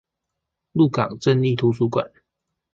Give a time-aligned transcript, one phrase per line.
[0.71, 2.11] 鹿港鎮立圖書館